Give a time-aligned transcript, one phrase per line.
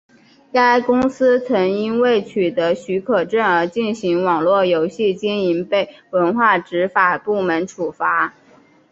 [0.51, 8.33] 该公司曾因未取得许可证而进行网络游戏经营被文化执法部门处罚。